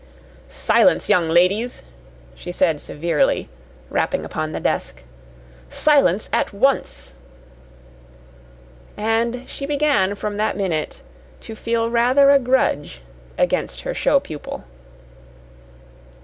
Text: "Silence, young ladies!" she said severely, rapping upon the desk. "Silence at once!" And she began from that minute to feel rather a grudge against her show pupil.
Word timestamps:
"Silence, 0.49 1.09
young 1.09 1.29
ladies!" 1.29 1.83
she 2.33 2.51
said 2.51 2.81
severely, 2.81 3.49
rapping 3.91 4.25
upon 4.25 4.51
the 4.51 4.59
desk. 4.59 5.03
"Silence 5.69 6.27
at 6.33 6.51
once!" 6.51 7.13
And 8.97 9.47
she 9.47 9.67
began 9.67 10.15
from 10.15 10.37
that 10.37 10.57
minute 10.57 11.03
to 11.41 11.53
feel 11.53 11.87
rather 11.91 12.31
a 12.31 12.39
grudge 12.39 13.03
against 13.37 13.81
her 13.81 13.93
show 13.93 14.19
pupil. 14.19 14.63